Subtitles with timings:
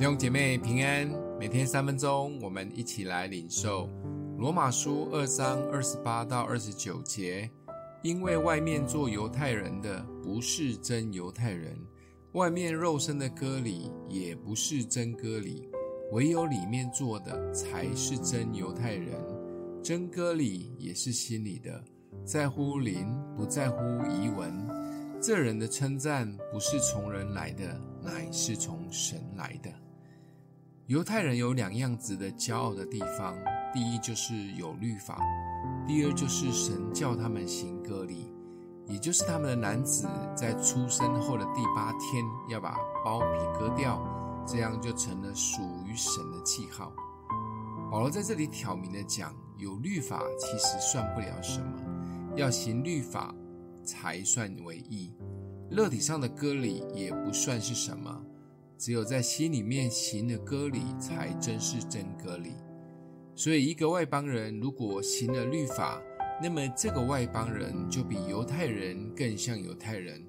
[0.00, 1.06] 弟兄姐妹平安，
[1.38, 3.86] 每天三分钟，我们一起来领受
[4.38, 7.50] 罗马书二章二十八到二十九节。
[8.02, 11.76] 因为外面做犹太人的不是真犹太人，
[12.32, 15.68] 外面肉身的割礼也不是真割礼，
[16.12, 19.12] 唯有里面做的才是真犹太人。
[19.82, 21.84] 真割礼也是心里的，
[22.24, 24.66] 在乎灵，不在乎仪文。
[25.20, 29.70] 这人的称赞不是从人来的，乃是从神来的。
[30.90, 33.36] 犹太人有两样值得骄傲的地方：
[33.72, 35.22] 第一就是有律法，
[35.86, 38.34] 第二就是神叫他们行割礼，
[38.88, 43.26] 也就是他们的男子在出生后的第八天要把包皮
[43.56, 44.02] 割掉，
[44.44, 46.92] 这样就成了属于神的记号。
[47.88, 53.32] 保罗在这里挑明的讲，有律法其实算不了什么，要行律法
[53.84, 55.14] 才算为义，
[55.70, 58.24] 肉体上的割礼也不算是什么。
[58.80, 62.54] 只有在心里面行了割礼，才真是真割礼。
[63.36, 66.00] 所以，一个外邦人如果行了律法，
[66.42, 70.24] 那么这个外邦人就比犹太人更像犹太人。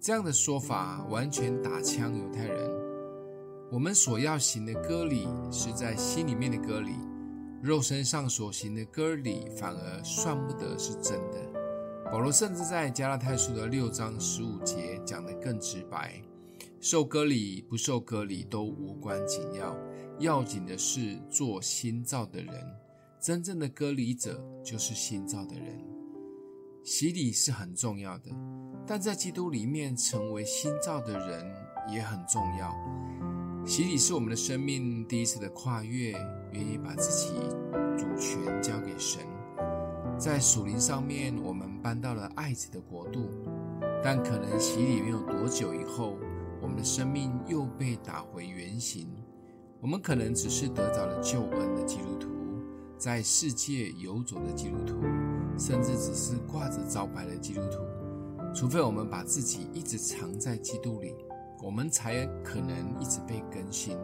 [0.00, 2.70] 这样的说法完全打枪犹太人。
[3.70, 6.92] 我们所要行的割礼是在心里面的割礼，
[7.62, 12.10] 肉身上所行的割礼反而算不得是真的。
[12.10, 16.22] 保罗甚至在加拉太书的六章十五节讲得更直白。
[16.86, 19.74] 受割礼不受割礼都无关紧要，
[20.18, 22.54] 要紧的是做新造的人。
[23.18, 25.82] 真正的割礼者就是新造的人。
[26.82, 28.30] 洗礼是很重要的，
[28.86, 31.50] 但在基督里面成为新造的人
[31.88, 32.70] 也很重要。
[33.64, 36.12] 洗礼是我们的生命第一次的跨越，
[36.52, 37.32] 愿意把自己
[37.96, 39.22] 主权交给神。
[40.18, 43.30] 在属灵上面，我们搬到了爱子的国度，
[44.02, 46.18] 但可能洗礼没有多久以后。
[46.64, 49.06] 我们的生命又被打回原形，
[49.82, 52.30] 我们可能只是得着了救恩的基督徒，
[52.96, 54.94] 在世界游走的基督徒，
[55.58, 57.80] 甚至只是挂着招牌的基督徒。
[58.54, 61.14] 除非我们把自己一直藏在基督里，
[61.62, 63.98] 我们才可能一直被更新，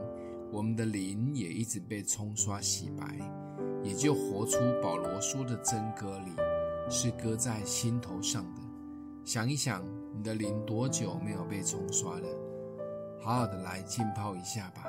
[0.53, 3.19] 我们的灵也一直被冲刷洗白，
[3.83, 6.33] 也就活出保罗说的真歌里，
[6.91, 8.61] 是搁在心头上的。
[9.25, 9.83] 想一想，
[10.15, 12.29] 你的灵多久没有被冲刷了？
[13.23, 14.85] 好好的来浸泡一下吧，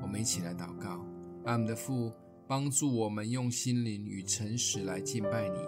[0.00, 1.04] 我们一起来祷告。
[1.44, 2.12] 阿们的父，
[2.46, 5.58] 帮助我们用心灵与诚实来敬拜你，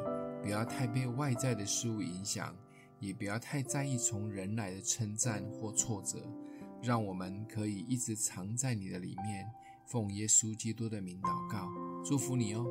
[0.42, 2.54] 不要太被外在的事物影响，
[3.00, 6.18] 也不要太在意从人来的称赞或挫折，
[6.80, 9.46] 让我们可以一直藏在你的里面。
[9.84, 11.68] 奉耶稣基督的名祷告，
[12.04, 12.64] 祝福你哦。